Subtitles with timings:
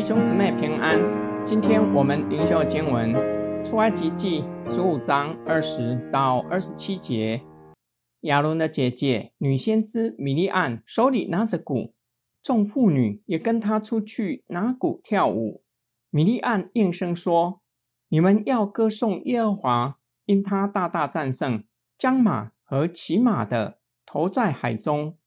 [0.00, 0.98] 弟兄姊妹平安，
[1.44, 3.12] 今天我们灵修经文
[3.62, 7.42] 出埃及记十五章二十到二十七节。
[8.20, 11.92] 亚伦的姐姐女先知米利安手里拿着鼓，
[12.42, 15.62] 众妇女也跟她出去拿鼓跳舞。
[16.08, 17.60] 米利安应声说
[18.08, 21.62] ：“你们要歌颂耶和华，因他大大战胜，
[21.98, 25.18] 将马和骑马的投在海中。”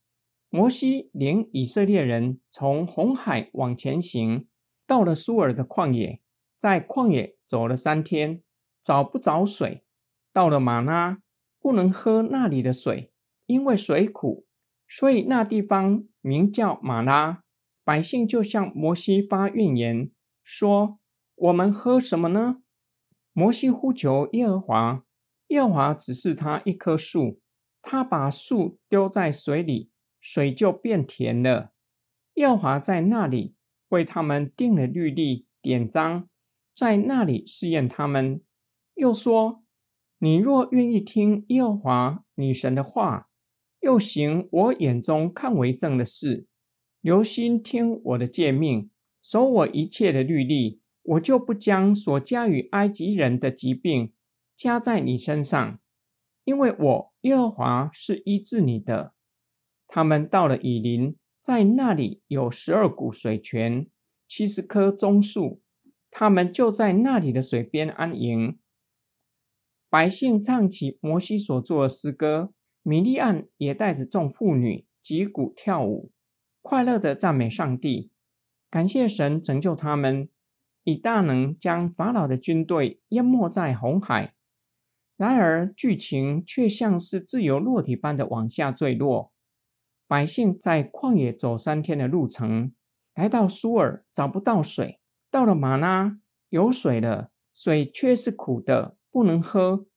[0.49, 4.47] 摩西领以色列人从红海往前行，
[4.93, 6.21] 到了苏尔的旷野，
[6.55, 8.43] 在旷野走了三天，
[8.83, 9.83] 找不着水。
[10.31, 11.17] 到了马拉，
[11.59, 13.11] 不能喝那里的水，
[13.47, 14.45] 因为水苦，
[14.87, 17.41] 所以那地方名叫马拉。
[17.83, 20.11] 百姓就向摩西发怨言，
[20.43, 20.99] 说
[21.33, 22.57] ：“我们喝什么呢？”
[23.33, 25.03] 摩西呼求耶和华，
[25.47, 27.41] 耶和华指示他一棵树，
[27.81, 29.89] 他把树丢在水里。
[30.21, 31.73] 水就变甜了。
[32.35, 33.55] 耶和华在那里
[33.93, 36.27] 为他们定了律例典章，
[36.75, 38.41] 在那里试验他们。
[38.95, 39.63] 又说
[40.17, 43.29] ：“你若愿意听耶和华女神的话，
[43.81, 46.47] 又行我眼中看为正的事，
[47.01, 48.89] 留心听我的诫命，
[49.21, 54.13] 守我一切的律例，我就不将所加于埃及人的疾病
[54.55, 55.79] 加在你身上，
[56.45, 59.13] 因为我耶和华是医治你的。”
[59.87, 63.85] 他们到了以林，在那里有十二股水泉，
[64.25, 65.61] 七十棵棕树，
[66.09, 68.57] 他们就在那里的水边安营。
[69.89, 76.13] 百姓唱起摩西所作的诗歌，米利安也带着众妇女击鼓跳舞，
[76.61, 78.09] 快乐的赞美上帝，
[78.69, 80.29] 感谢神拯救他们，
[80.85, 84.33] 以大能将法老的军队淹没在红海。
[85.17, 89.32] 然而剧情却像是自由落体般的往下坠落。
[90.13, 92.71] 百姓在旷野走三天的路程，
[93.15, 94.99] 来到苏尔找不到水，
[95.31, 96.19] 到了马拉
[96.49, 99.87] 有水了，水却是苦的，不能喝。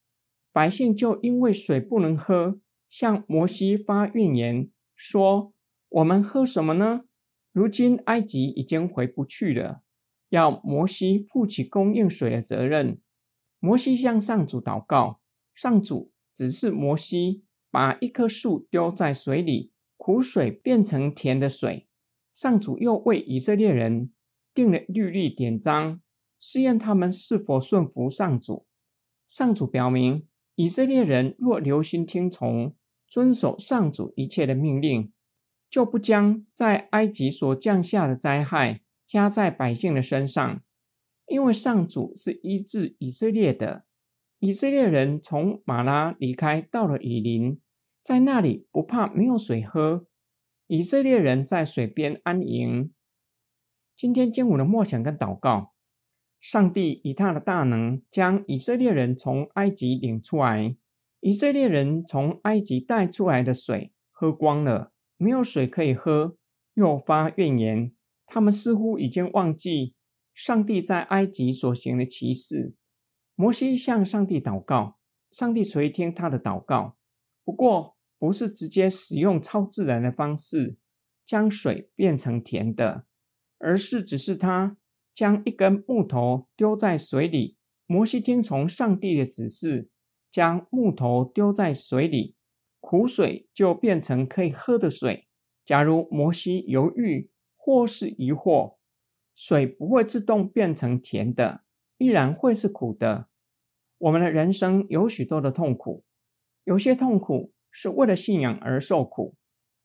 [0.51, 5.53] 百姓就因为水不能喝，向摩西发怨言，说
[5.87, 7.03] ：“我们喝什么呢？
[7.51, 9.83] 如今埃及已经回不去了，
[10.29, 12.99] 要摩西负起供应水的责任。”
[13.61, 15.19] 摩西向上主祷告，
[15.53, 19.73] 上主指示摩西把一棵树丢在水里。
[19.97, 21.87] 苦水变成甜的水，
[22.31, 24.11] 上主又为以色列人
[24.53, 25.99] 定了律例典章，
[26.39, 28.65] 试验他们是否顺服上主。
[29.27, 30.25] 上主表明，
[30.55, 32.73] 以色列人若留心听从，
[33.07, 35.11] 遵守上主一切的命令，
[35.69, 40.61] 就不将在埃及所降下的灾害加在百姓的身上，
[41.27, 43.85] 因为上主是医治以色列的。
[44.39, 47.59] 以色列人从马拉离开，到了以林。
[48.07, 50.07] 在那里不怕没有水喝，
[50.67, 52.93] 以色列人在水边安营。
[53.97, 55.73] 今天经文的默想跟祷告，
[56.39, 60.77] 上帝以他的大能将以色列人从埃及领出来。
[61.19, 66.37] 以色列人从埃及带出来的水喝光了，没有水可以喝，
[66.75, 67.91] 又发怨言。
[68.25, 69.95] 他们似乎已经忘记
[70.33, 72.73] 上帝在埃及所行的奇事。
[73.35, 74.97] 摩西向上帝祷告，
[75.29, 76.95] 上帝垂听他的祷告。
[77.43, 80.77] 不过，不是直接使用超自然的方式
[81.25, 83.05] 将水变成甜的，
[83.59, 84.77] 而是只是他
[85.13, 87.57] 将一根木头丢在水里。
[87.85, 89.89] 摩西听从上帝的指示，
[90.29, 92.35] 将木头丢在水里，
[92.79, 95.27] 苦水就变成可以喝的水。
[95.63, 98.77] 假如摩西犹豫或是疑惑，
[99.35, 101.63] 水不会自动变成甜的，
[101.97, 103.27] 依然会是苦的。
[103.97, 106.03] 我们的人生有许多的痛苦，
[106.63, 107.53] 有些痛苦。
[107.79, 109.35] 是为了信仰而受苦，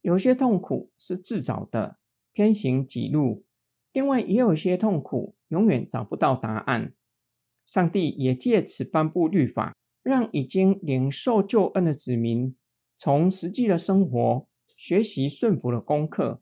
[0.00, 1.98] 有些痛苦是自找的，
[2.32, 3.44] 偏行己路；
[3.92, 6.94] 另外也有些痛苦永远找不到答案。
[7.66, 12.56] 上帝也借此颁布律法，让已经领受救恩的子民
[12.96, 16.40] 从实际的生活学习顺服的功课。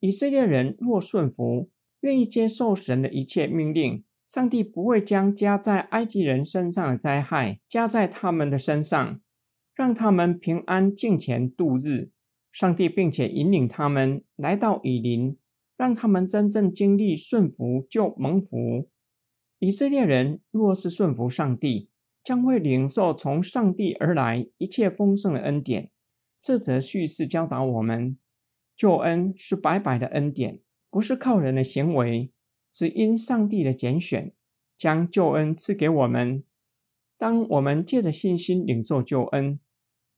[0.00, 1.68] 以色列人若顺服，
[2.00, 9.20] 愿意接受神的一切命令，上帝不会将加在埃及人身上的灾害加在他们的身上。
[9.78, 12.10] 让他们平安敬虔度日，
[12.50, 15.38] 上帝并且引领他们来到以林，
[15.76, 18.88] 让他们真正经历顺服就蒙福。
[19.60, 21.90] 以色列人若是顺服上帝，
[22.24, 25.92] 将会领受从上帝而来一切丰盛的恩典。
[26.42, 28.18] 这则叙事教导我们，
[28.74, 30.58] 救恩是白白的恩典，
[30.90, 32.32] 不是靠人的行为，
[32.72, 34.32] 只因上帝的拣选，
[34.76, 36.42] 将救恩赐给我们。
[37.16, 39.60] 当我们借着信心领受救恩。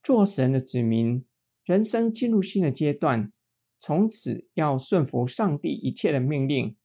[0.03, 1.25] 做神的子民，
[1.65, 3.33] 人生进入新的阶段，
[3.79, 6.77] 从此要顺服上帝一切的命令，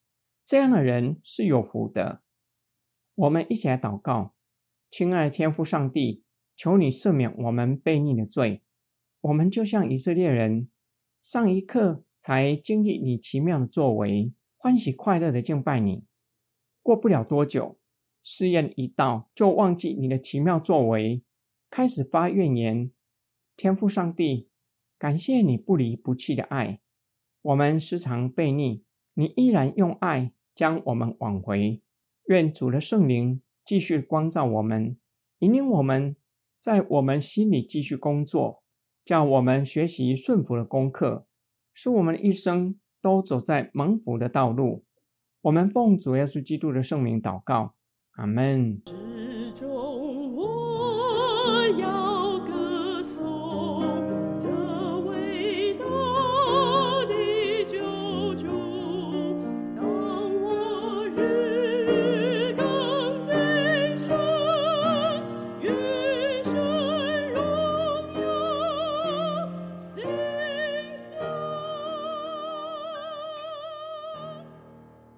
[0.43, 2.21] 这样的人是有福的。
[3.15, 4.35] 我们一起来祷告，
[4.91, 6.23] 亲爱的天父上帝，
[6.55, 8.61] 求你赦免我们悖逆的罪。
[9.21, 10.69] 我们就像以色列人，
[11.21, 16.03] 上一刻才经历你奇妙的作为，欢喜快乐的敬拜你。
[16.83, 17.79] 过不了多久，
[18.21, 21.23] 试验一到，就忘记你的奇妙作为，
[21.69, 22.91] 开始发怨言。
[23.57, 24.49] 天父上帝，
[24.99, 26.81] 感谢你不离不弃的爱。
[27.41, 31.81] 我们时常悖逆，你依然用爱将我们挽回。
[32.27, 34.97] 愿主的圣灵继续光照我们，
[35.39, 36.15] 引领我们
[36.59, 38.63] 在我们心里继续工作，
[39.03, 41.27] 叫我们学习顺服的功课，
[41.73, 44.83] 使我们一生都走在蒙福的道路。
[45.41, 47.75] 我们奉主耶稣基督的圣名祷告，
[48.13, 48.81] 阿门。